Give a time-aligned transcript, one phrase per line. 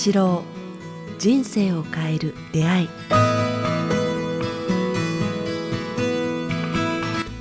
[0.00, 0.42] 八郎
[1.18, 2.88] 人生を変える出会い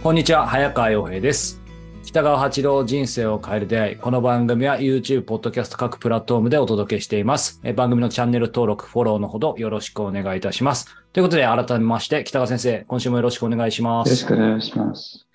[0.04, 1.62] こんにちは、早川洋平です。
[2.04, 3.96] 北川八郎人生を変える出会い。
[3.96, 7.62] この番組は YouTube、ポッドキャスト各プラットフォームでお届けしています。
[7.64, 10.94] え番組のチャンネル登録、フォローのほどよろしくお願いいたします。
[11.14, 14.10] ということで、改めまして、北川先生、今週もよろしくお願いします。
[14.10, 15.26] よろしくお願いします。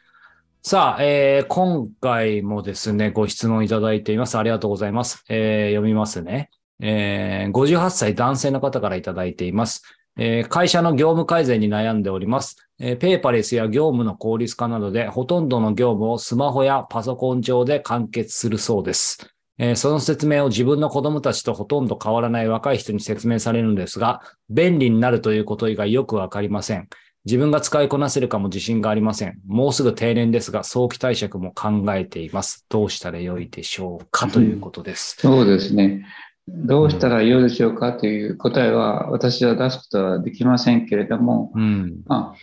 [0.60, 4.36] さあ、えー今回もですね、ご質問いただいています。
[4.36, 5.24] ありがとうございます。
[5.30, 6.50] えー読みますね。
[6.80, 9.82] えー58歳男性の方からいただいています。
[10.16, 12.56] えー会社の業務改善に悩んでおります。
[12.78, 19.30] えーペーパレスや業務の効率化などで、ほとんどの業務をスマホやパソコン上で完結するそうです。
[19.59, 24.20] えーその説明を自分の子供たちとほとんど変わらない若い人に説明されるんですが、
[24.51, 26.88] 便利になるということ以外よくわかりません。
[27.24, 29.41] 自分が使いこなせるかも自信がありません。
[29.46, 32.66] もうすぐ定年ですが、早期退職も考えています。
[32.68, 35.16] どうしたらよいでしょうかということです。
[35.20, 36.04] そうですね。
[36.46, 42.02] どうしたらよいでしょうかという答えは私は出すことはできませんけれども、うん。
[42.06, 42.34] ま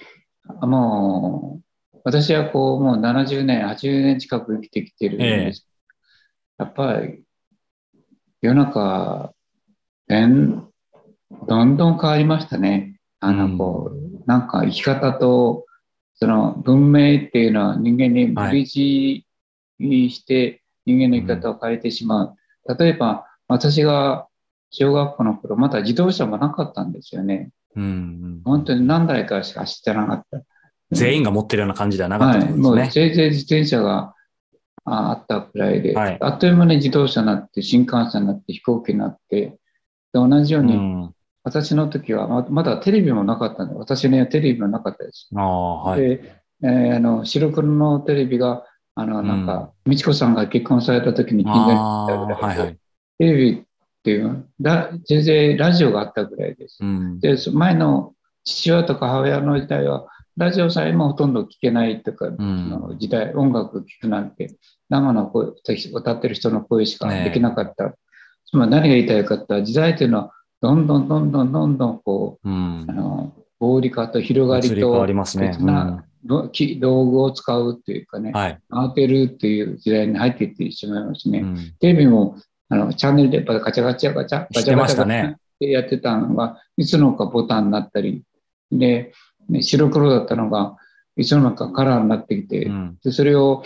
[0.59, 1.61] あ、も
[1.93, 5.67] う、私はこう、もう70年、80年近く生きてきてるんです。
[6.57, 7.23] やっぱり、
[8.41, 9.33] 世の中、
[10.07, 10.67] 変
[11.47, 12.99] どんどん変わりましたね。
[13.19, 15.65] あの、こう、なんか生き方と、
[16.15, 19.23] その文明っていうのは人間に無理強
[19.79, 22.35] いして人間の生き方を変えてしまう。
[22.77, 24.27] 例えば、私が
[24.69, 27.49] 小学校の頃、まだ自動車もなかったんですよね。
[27.75, 30.41] うんうん、本当に何台かしか走ってなかった。
[30.91, 32.91] 全員が持ってるような感じではなかったですね。
[32.91, 34.13] せいぜい自転車が
[34.83, 39.57] ああったくらいで、はいあっという間に自動車になって、新幹線になって、飛行機になって、で
[40.13, 45.29] 同じように、うん、私の時はままだテレビもなかったんで、私にはテレビもなかったです。
[45.35, 46.01] ああ、はい。
[46.01, 48.65] で、えーあの白黒のテレビが、
[48.95, 52.77] あの、なんか、美智子さんが結婚された時に近所に来たぐらいで、はいはい。
[53.21, 53.63] テレビっ
[54.03, 56.79] ていうラ、全然ラジオがあったぐらいです。
[56.81, 57.19] うん。
[57.19, 64.55] で、そ前の父親とか母親の時代は、ラジオさえもほとんど聞けないとか、の時代、音楽聞くなんて、
[64.89, 65.49] 生の声、
[65.93, 67.93] 歌ってる人の声しかできなかった。
[68.45, 72.93] つまり何が言いたいかって時代というのは、どんどんどんどんどんどんこうんう、あ。
[72.93, 75.05] の、合理化と広がりと。
[75.05, 78.59] 別などき道具を使うっていうかねうん、はい。
[78.69, 81.39] 当てるっていう時代に入っていってしまいますね。
[81.39, 82.37] うんテレビも
[82.71, 88.23] あのチャンネルでやっぱガチャガチャガチャ、ガチャガチャってやってたのが、いつのかボタンになったり、
[88.71, 89.11] で、
[89.49, 90.77] ね白黒だったのが、
[91.17, 93.63] いつの間にかカラーになってきて、うんでそれを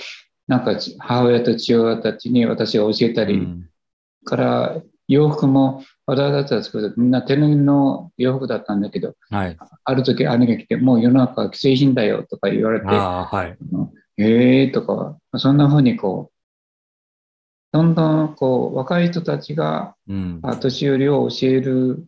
[0.48, 3.70] なんかち母親と父親たちに私が教えたり、うん
[4.26, 9.58] から洋服も私たちは作るとみんな手縫いの洋服だったんだけど、はい。
[9.84, 13.56] ある時兄が来て、もう世の中は既製品だよとか言われて、は
[14.18, 14.22] い。
[14.22, 16.32] ええとか、そんな風にこ
[17.80, 20.14] う、どんどんこう若い人たちがう
[20.60, 22.08] 年寄りを教える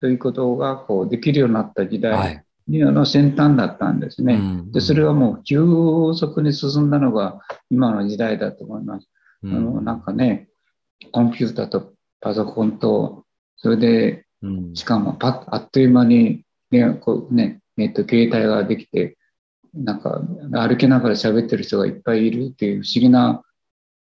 [0.00, 2.44] ということがこうできるようになった時は代い。
[2.68, 4.34] の先端だったんですね。
[4.34, 5.60] うんでそれはもう急
[6.14, 7.40] 速に進んだのが
[7.70, 9.08] 今の時代だと思います。
[9.42, 10.48] うんあのなんかね、
[11.12, 13.24] コンピューターとパソコンと、
[13.56, 19.16] それでうんしかもパッあっという間に、ね、こうね、えっと、携帯ができて、
[19.74, 20.22] なんか
[20.52, 23.42] 歩きながら喋ってる人がいっぱいいるっていう不思議な、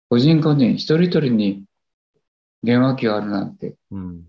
[0.10, 1.64] 個人個人一人一人に
[2.64, 4.24] 電話機があるなんて、うん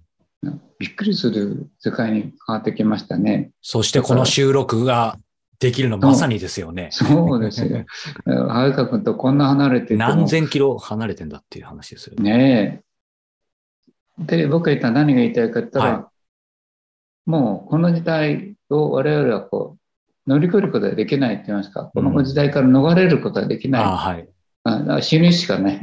[0.79, 3.51] びっくりする世界に変わってきましたね。
[3.61, 5.19] そしてこの収録が
[5.59, 6.91] できるのまさにですよね。
[6.93, 7.85] そうですよ。
[8.25, 12.39] 早川君とこんな離れて何千キロ離れてんだっていう話ですよね。
[12.39, 12.85] ね
[14.21, 14.37] え。
[14.37, 16.11] で、僕が言ったら何が言いたいかって言ったら、は
[17.27, 19.77] もうこの時代を我々はこ
[20.27, 23.83] う乗り越えることはできないって言いますか、この時代から逃れることはできない。
[23.83, 24.29] ああ、はい。
[24.69, 25.81] あ死ぬしかない。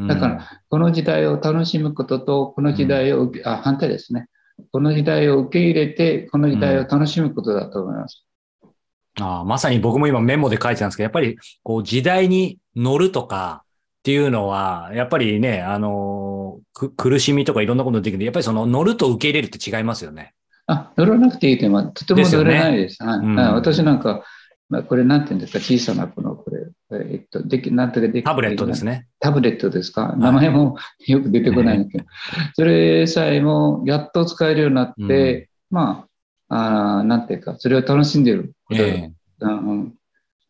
[0.00, 4.28] うんだから、この時代を楽しむことと、この時代を受け、あ、反対ですね。
[4.72, 8.24] この時代を受け入れて、この時代を楽しむことだと思います。
[9.20, 20.34] ああまさに僕も今メモで書いてたんですけど、やっぱりこう時代に乗るとかっていうのは、やっぱりね、あのく苦しみとかいろんなことできるけど、やっぱりその乗ると受け入れるって違いますよね。
[20.66, 23.02] あ、乗らなくていいというのはとても乗れないです。
[23.02, 24.22] はいうんはい私なんか、
[24.68, 26.66] まあ、これなんていうんですか、小さなこの、これ、
[27.10, 29.06] えっと、でき、なんとかできタブレットですね。
[29.18, 30.14] タブレットですか？
[30.18, 30.76] 名前も
[31.06, 32.04] よく出てこないんだけど、
[32.54, 36.06] それさえもやっと使えるようになって、ま
[36.48, 38.82] あ、あーなんていうか、それを楽しんでること。
[38.82, 39.12] だ、え。
[39.40, 39.68] うん。
[39.70, 39.94] うん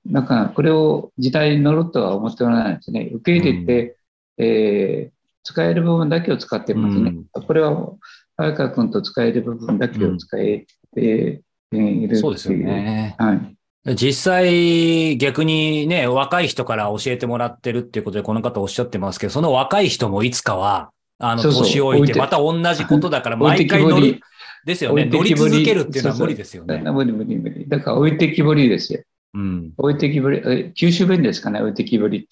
[0.07, 3.11] だから、これを時代に乗るとは思っておらないですね。
[3.13, 3.97] 受け入れて、
[4.39, 7.15] えー使える部分だけを使ってますね。
[7.33, 7.93] これは、
[8.37, 12.17] 早川君と使える部分だけを使えているっていう。
[12.17, 13.15] そうですよね。
[13.19, 13.57] はい。
[13.95, 24.21] 実際、逆にね、若い人から教えてもらってるっていうことで、この方おっしゃってますけど、その若い人もいつかは、あの、年老いて、また同じことだから、毎回乗る。
[24.65, 25.07] ですよね。
[25.07, 26.79] 乗り続けるっていうのは無理ですよね。
[26.79, 27.69] 無理無理無理。
[27.69, 29.03] だから置いてきぼりですよ。
[29.35, 29.73] うん。
[29.77, 32.29] 置いてきぼり、え九州弁ですかね、置いてきぼり。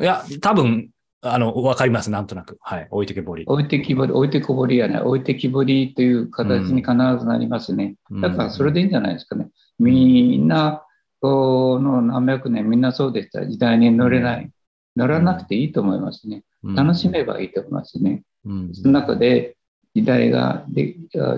[0.00, 0.90] いや、多分、
[1.24, 2.58] あの、わかります、なんとなく。
[2.60, 2.88] はい。
[2.90, 3.44] 置いてけぼり。
[3.46, 7.96] 置いてきぼり、置いてこぼりやね、置いてきぼりという形に必ずなりますね。
[8.22, 9.48] だからそれでいいんじゃないですかね。
[9.78, 10.84] みんな、
[11.20, 13.46] この何百年みんなそうでした。
[13.46, 14.50] 時代に乗れない。
[14.96, 16.42] 乗らなくていいと思いますね。
[16.62, 18.22] うん楽しめばいいと思いますね。
[18.46, 19.56] うんその中で
[19.94, 20.96] 時代がで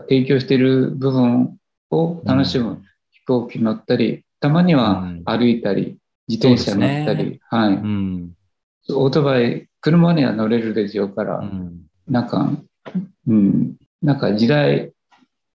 [0.08, 1.58] 提供している部分
[1.90, 2.82] を楽しむ。
[3.10, 5.98] 飛行機乗ったり、たまには歩いたり、
[6.28, 7.74] 自転車乗ったり、はい。
[7.74, 8.32] うん。
[8.90, 12.50] オートバイ、車には乗れるでしょうから、うんなんか、
[13.26, 14.92] うん、なんか時代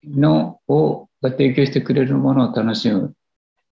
[0.06, 3.14] のをが提供してくれるものを楽しむ。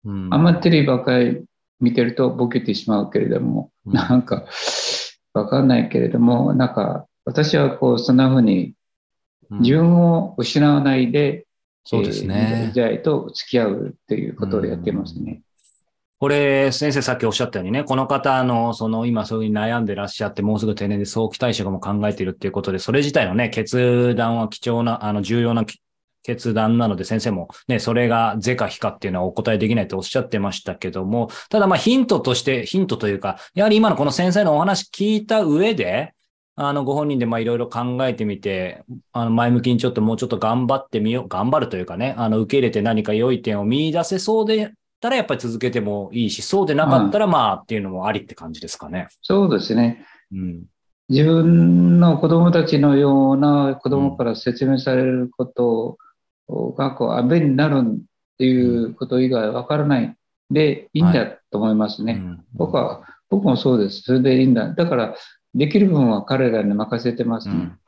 [0.05, 1.43] うんあんまりテレビばっかり
[1.81, 4.45] 見てるとボケてしまうけれども、うんなんか、
[5.33, 8.73] わかんないけれども、なんか、私はこう、そんな風に
[9.49, 11.45] うん自分を失わないで、
[11.83, 12.79] そうですえーね時。
[12.81, 15.41] 代と付き合うっていうことをやってますね。
[16.19, 25.63] これ、先生さっきおっしゃったようにね、この方の、その今そういう悩んでらっしゃって、もうすぐ定年で早期退職も考えているっていうことで、それ自体のね、決断は貴重な、あの、重要な
[26.23, 36.13] 決断なので、先生もね、それが是か非かっていうのはお答えできないとおっしゃってましたけども、ただまあヒントとして、ヒントというか、やはり今のこの先生のお話聞いた上で、
[36.57, 38.83] あの、ご本人でまあいろいろ考えてみて、
[39.13, 49.07] あの、前向きにちょっともうちょっと頑張ってみよう、頑張るというかね、あの、受け入れて何か良い点を見出せそうでたらやっぱり続けてもいいし、そうでなかったらまあっていうのもありって感じですかね。
[49.21, 50.05] そうですね。
[50.31, 50.63] うん。
[51.09, 55.97] 自分の子供たちのような子供から説明されること
[56.77, 57.97] がこう、あ、便利になるっ
[58.37, 60.15] ていうこと以外わからない
[60.51, 62.13] でいいんだと思いますね。
[62.13, 64.01] うん僕は、僕もそうです。
[64.01, 64.73] それでいいんだ。
[64.73, 65.15] だから、
[65.55, 67.53] できる分は彼らに任せてますね。
[67.55, 67.79] うんうん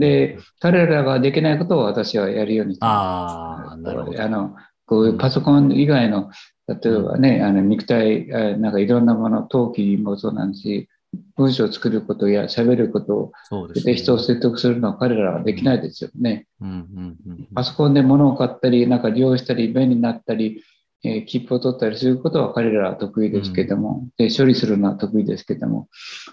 [0.00, 4.20] で、彼らができないことを私はやるようにあ、なるほど。
[4.20, 4.56] あの、
[4.90, 6.30] こういうパソコン以外の、
[6.66, 10.88] 例えばね、あの肉体、あなんかいろんなもの、陶器もそうなんですし、
[11.36, 16.48] 文章を作ることや喋ることを、で人を説得するのは彼らはできないですよね。
[16.60, 20.64] うんうんうんパソコンで物を買ったり、なんか利用したり、便利になったり、
[21.04, 25.88] えー切符を取ったりすることは彼らは得意ですけども、で処理するのは得意ですけども、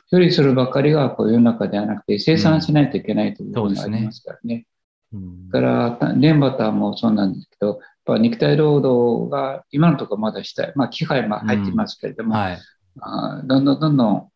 [0.10, 4.66] 処理するばかりがこう世の中ではなくて、生産しないといけないというそうですねのがありますからね。
[5.14, 5.50] うん。
[5.50, 10.74] だから、レンバターもそうなんですけど、ぱ肉体労働が今のところまだしたい。
[10.76, 12.60] まあ、機械も入ってますけれども、はい。
[13.00, 14.30] あーどんどんどんどん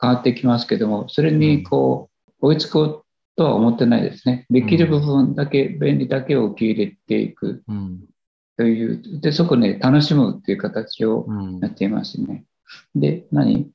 [0.00, 2.08] 変わってきますけども、それにこ
[2.40, 3.04] う、追いつこう
[3.36, 4.46] とは思ってないですね。
[4.48, 8.00] できる部分だけ、便利だけを受け入れていくうん
[8.56, 12.44] という、で、そこね、楽しむっていう形をうんやっていますね。
[12.94, 13.70] で、何？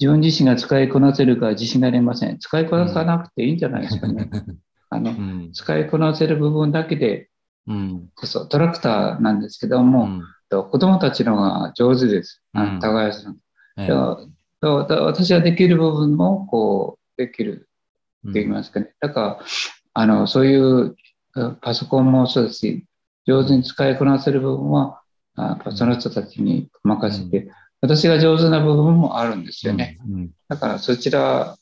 [0.00, 2.38] 自分自身が使いこなせるか自信がありません。
[2.38, 4.30] 使いこなさなくていいんじゃないですかね。
[4.90, 7.28] あの う、ん使いこなせる部分だけでうん
[8.14, 10.22] こそ、トラクターなんですけども、うん。
[10.48, 12.42] と子供たちの方が上手です。
[12.54, 12.74] あうん。
[12.76, 13.36] の高橋さん。
[13.78, 13.88] ええ。
[13.88, 14.26] だか
[14.60, 17.68] らだ私はできる部分も、こう、できる
[18.28, 18.94] って言いますかね。
[19.00, 19.40] だから、
[19.94, 20.96] あの、そういう
[21.34, 22.84] あパソコンもそうですし、
[23.26, 25.02] 上手に使いこなせる部分は、
[25.36, 27.50] あその人たちに任せて、
[27.80, 29.98] 私が上手な部分もあるんですよね。
[30.08, 30.30] うん。
[30.48, 31.56] だから、そちら、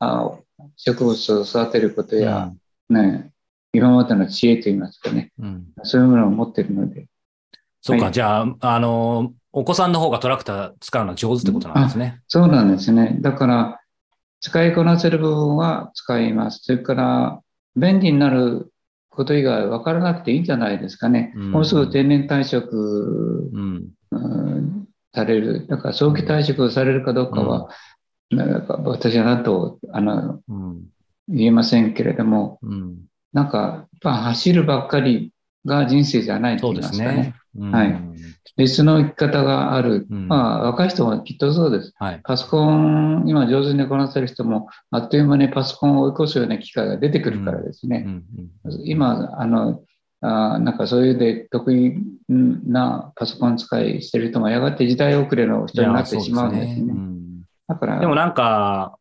[0.00, 0.38] あ
[0.76, 2.52] 植物を育てることや、
[2.90, 3.31] ね、
[3.72, 7.06] 今までの知恵といいますかね、うんそういうものを持ってるので、
[7.80, 12.20] そうか、はいじゃあ、あの、お子さんの方がトラクター使うのは上手ってことなんですね。
[12.28, 13.16] そうなんですね。
[13.20, 13.80] だから、
[14.40, 16.60] 使いこなせる部分は使います。
[16.62, 17.40] それから、
[17.76, 18.72] 便利になる
[19.10, 21.32] こと以外分からなくていいんじゃないですかね。
[21.34, 23.88] うんもうすぐ定年退職、うん。
[24.10, 25.66] うんされる。
[25.66, 27.68] だから、早期退職されるかどうかは、
[28.30, 30.82] なんか私はなんとあのうん。
[31.28, 32.98] 言えませんけれども、うん。
[33.32, 35.32] なんか、走るばっかり
[35.64, 37.14] が人生じゃないと言いますすかね。
[37.14, 37.34] ね。
[37.56, 38.12] うんはい
[38.56, 40.06] 別の生き方がある。
[40.10, 41.94] うんまあ、若い人はきっとそうです。
[41.98, 42.20] はい。
[42.22, 48.04] パソコン、今上手にこなせる人も、あっという間にパソコンを追い越すような機会が出てくるからですね。
[48.06, 48.24] うん
[48.66, 49.82] うん今、あの、
[50.20, 51.96] あなんかそういうで得意
[52.28, 56.74] なパソコン使いしてる人もやがて時代遅れの人になってしまうんですね。
[56.74, 57.22] いやそううん
[57.68, 58.98] だから、でもなんか、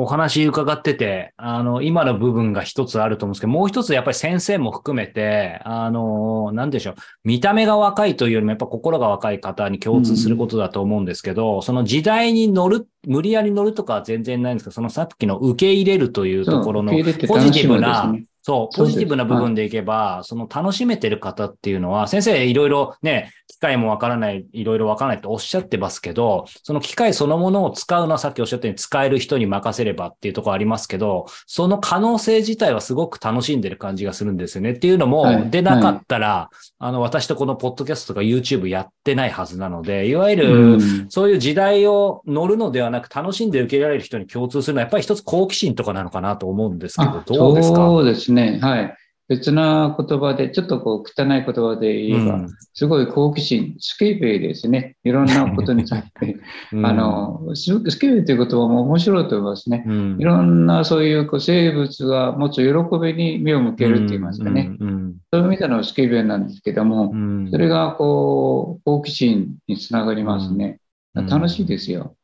[0.00, 34.70] お話伺ってて、あの、今の部分が一つあると思うんですけど、もう一つやっぱり先生も含めて、あの、なんでしょう、見た目が若いというよりもやっぱ心が若い方に共通することだと思うんですけど、その時代に乗る、無理やり乗るとかは全然ないんですけど、そのさっきの受け入れるというところのポジティブな、ねそう、ポジティブな部分でいけば、その楽しめてる方っていうのは、先生いろいろね、機械もわからない、いろいろわからないとおっしゃってますけど、その機械そのものを使うのはさっきおっしゃったように使える人に任せればっていうところありますけど、その可能性自体はすごく楽しんでる感じがするんですよね。
[34.70, 47.76] っていうのも、はいでなかったら、あの、私とこのポッドキャストとか YouTube やってないはずなので、いわゆる、うんそういう時代を乗るのではなく、楽しんで受けられる人に共通するのは、やっぱり一つ好奇心とかなのかなと思うんですけどあ、どうですか？
[47.76, 48.37] そうですね。
[48.60, 48.94] はい。
[49.28, 54.94] 別な言葉で、ちょっとこう、汚い言葉で言えば、うんすごい好奇心、スケベイですね。
[55.02, 56.36] いろんなことについて。
[56.72, 59.84] うんあの、ススケベイという言葉も面白いと思いますね。
[59.84, 64.76] うんいろんなそういうこう生物が持つ喜びに目を向けるって言いますかね。。
[64.78, 70.78] うんそういう意味でのスケベイなんですけどもう、んそれがこう、好奇心につながりますね。
[71.16, 72.14] うん楽しいですよ。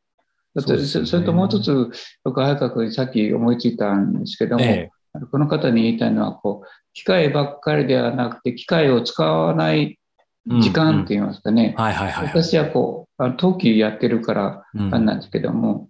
[0.57, 1.91] そすよねそそれともう一つ、
[2.23, 4.89] 僕、早川君にさっき思いついたんですけども、え
[5.31, 9.99] この方に言いたいのはこう、機械ばっかりではなくて、機械を使わない
[10.47, 11.75] 時間って言いますかね。
[11.77, 15.89] 私はこう、陶器やってるからなんですけども、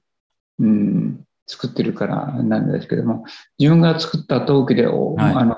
[0.58, 3.24] うん、作ってるからなんですけども、
[3.58, 5.34] 自分が作った陶器でお,、はい。
[5.34, 5.56] あの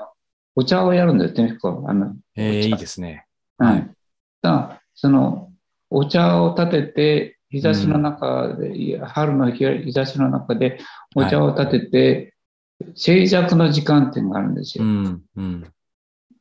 [0.55, 3.25] お茶をやるんですね、こうあのええいいですね。
[3.57, 3.89] はい。
[4.41, 5.51] だその
[5.89, 10.79] お茶を立てて、日差しの中で、いや春の日日差しの中で
[11.15, 12.33] お茶を立てて、
[12.95, 14.83] 静寂の時間っていうのがあるんですよ。
[14.83, 15.21] うん。
[15.35, 15.73] うん。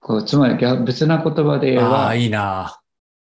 [0.01, 2.81] こうつまり逆別な言葉で言えあばあ、、いいな。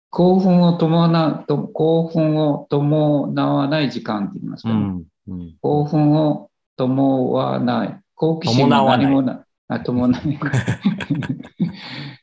[0.09, 4.75] 興奮を伴うと、興奮を伴わない時間って言いますかね。
[4.75, 5.03] うん。
[5.27, 5.55] うん。
[5.61, 7.99] 興奮を伴わない。
[8.15, 10.39] 好奇心も何もなあ伴わない。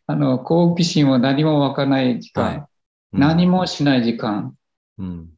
[0.06, 2.44] あ の、好奇心も何も湧かない時間。
[2.44, 2.64] はい
[3.12, 4.54] 何もしない時間。
[4.99, 5.30] うん。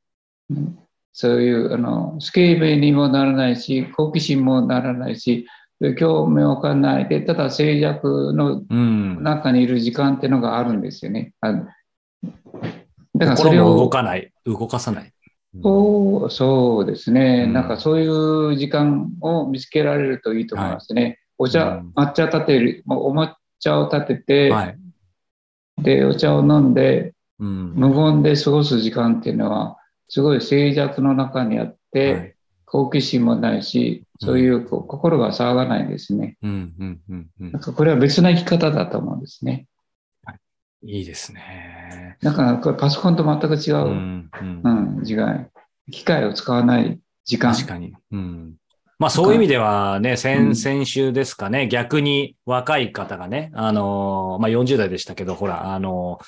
[1.12, 5.46] うんそういう、あの、スケーベにもならないし、好奇心もならないし、
[5.78, 9.22] で興味わかんないで、ただ静寂のうん。
[9.22, 11.34] 中にいる時間っていうのがあるんですよね。
[11.40, 14.32] あだからそれ心も動を、かない。
[14.46, 15.04] 動かさない。
[15.04, 15.12] うん
[15.62, 18.08] そうそうですね、うんなんかそうい
[18.54, 21.18] う時間を見つけられるといいと思いますね。
[21.36, 24.78] お茶、うん抹茶立てる、お抹茶を立てて、はい。
[25.82, 27.74] で、お茶を飲んで、うん。
[27.74, 29.76] 無言で過ごす時間っていうのは、
[30.12, 36.38] すごい静寂の中にあって、はい好奇心もないし、そういうこう心が騒がないですね。
[36.42, 36.50] うん。
[36.78, 37.00] うん。
[37.10, 37.26] うん。
[37.38, 39.66] うんなんかこれは別な生き方だと思うんですね。
[40.82, 42.16] いいですね。
[42.22, 44.30] だからこれパソコンと全く違うう、ん。
[44.64, 45.50] うんうん、時間。
[45.90, 47.52] 機械を使わない時間。
[47.54, 47.92] 確かに。
[48.10, 48.54] うん。
[48.98, 56.24] まあそういう意味ではね、う先、ん先週ですかね、逆に若い方がね、あのー、まあ40代でしたけど、ほら、あのー、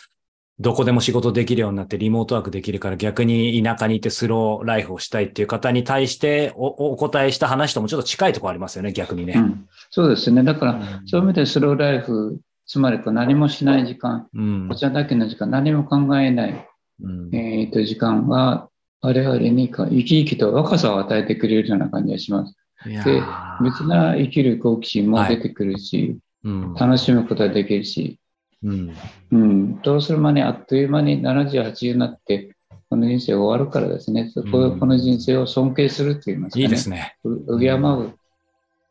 [0.61, 9.35] どこでも仕事できるようになってリモートワークできるから逆に田舎にいてスローライフをしたいっていう方に対しておお答えした話ともちょっと近いところありますよね、逆にね。
[9.37, 10.45] うん、そうですね。
[10.45, 16.69] だから、うんそういう意味でスローライフ、つまりこう何もしない時間、うんお茶だけの時間、何も考えない、
[17.03, 18.69] うんえー、と時間は、
[19.01, 22.55] 我々に生き生きと若さを与えてくれるような感じがします。
[22.87, 28.21] いやでー別な生きる好奇心も出てくるし、うん楽しむことができるし、
[28.65, 28.97] うん。
[29.31, 32.55] うん、どうする間にあっという間に70、80になって、
[32.89, 36.63] この人生終わるからですね、そこうんこの人生を尊敬すると言いますかね。
[36.65, 37.17] いいですね。
[37.25, 38.15] う敬う。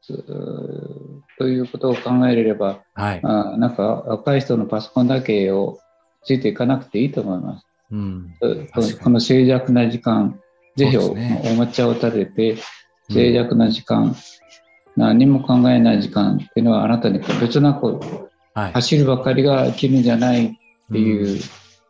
[0.09, 3.21] うということを考えれれば、はい。
[3.23, 5.79] あなんか若い人のパソコンだけを
[6.23, 7.65] ついていかなくていいと思います。
[7.91, 8.33] うん。
[9.01, 10.39] この静寂な時間、
[10.75, 11.41] ぜひお,、ね。
[11.45, 12.57] お抹茶を立てて、
[13.09, 14.15] 静寂な時間、
[14.97, 18.73] 何も考えない時間っていうのはあなたにこう別なこうはい。
[18.73, 20.57] 走るばかりが生きるんじゃないって
[20.91, 21.39] うんいう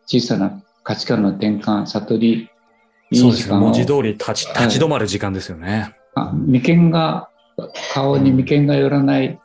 [0.06, 2.50] 小さな価値観の転換、悟り、
[3.10, 3.58] いそうですね。
[3.58, 5.96] 文字通り立ち、はい立ち止まる時間ですよね。
[6.16, 7.30] あ眉間が、
[7.94, 9.40] 顔に眉間が寄らない。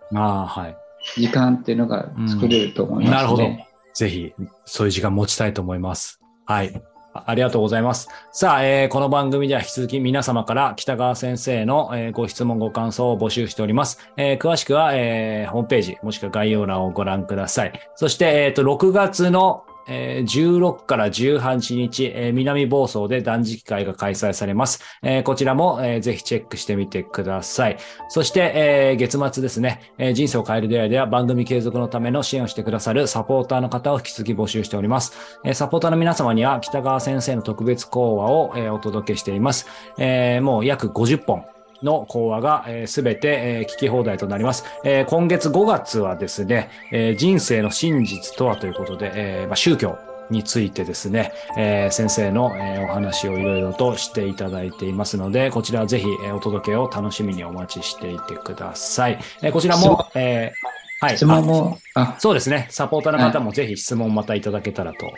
[1.17, 3.49] 時間っていうのが作れると思います、ねなるほど。
[3.95, 4.33] ぜひ、
[4.65, 6.21] そういう時間持ちたいと思います。
[6.47, 6.83] はい。
[7.13, 8.09] ありがとうございます。
[8.33, 13.99] さあ、えーこの番組では引き続き皆様から北川先生の、えーご質問、ご感想を募集しております。
[14.17, 17.73] えー詳しくは、えーホームページ、もしくは概要欄をご覧ください。
[17.95, 24.81] そして、えっ、と、6月の、え16から18日、え南房総で断食会が開催されます。
[25.03, 27.79] えこちらも、えーぜひチェックしてみてください。
[28.09, 35.41] そして、え月末ですね、え人生を変える出会いでは番組継続のための支援をしてくださるサポーターの方を引き続き募集しております。
[35.45, 39.67] えサポーターの皆様には北川先生の特別講話を、えお届けしています。
[39.99, 41.58] えもう約50本。
[41.83, 44.65] の講話がすべ、て、えー聞き放題となります。
[44.85, 49.99] えー今月5月はですね、えー人生の真実とはということで、えーまあ、宗教
[50.31, 59.19] についてですね、えー先生の、えーお話をいろいろとしていただいていますので、こちらはぜひ、えーお届けを楽しみにお待ちしていてください。
[59.43, 61.17] えーこちらも、えーはい。
[61.17, 62.67] 質問も、あそうですね。
[62.71, 65.13] サポーターの方もぜひ質問またいただけたらと、は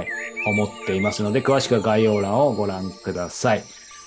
[0.00, 0.06] い、
[0.46, 3.64] 思っていますので、詳しくは概要欄をご覧ください。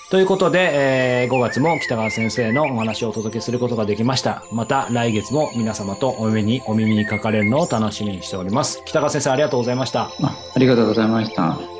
[0.09, 4.43] ということで、えー5月も北川先生のお話をお届けすることができました。
[4.51, 8.81] また来月も皆様とお目に、お耳にかかれるのを楽しみにしております。
[8.85, 10.11] 北川先生ありがとうございました。
[10.21, 11.74] あありがとうございました。